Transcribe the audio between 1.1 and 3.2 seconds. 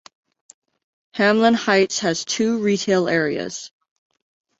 Hamlyn Heights has two retail